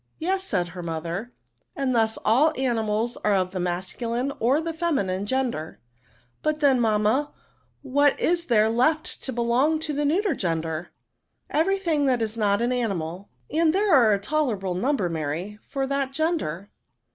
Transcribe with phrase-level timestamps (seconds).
[0.17, 1.31] Yes/* said her mother;"
[1.75, 5.79] and thus all animals are of the masculine or the feminine gender."
[6.43, 7.31] '^ But^ then^ mamma^
[7.83, 10.95] what is there left to belong to the neuter gender?" *^
[11.51, 15.85] Every thing that is not an animal; and there are a tolerable number^ Mary, for
[15.85, 16.71] that gender."